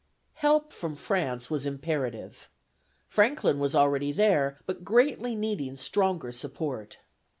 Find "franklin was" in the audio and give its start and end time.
3.07-3.75